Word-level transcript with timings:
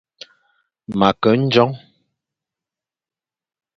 Ma 0.97 1.09
ke 1.21 1.31
ndjong. 1.41 1.73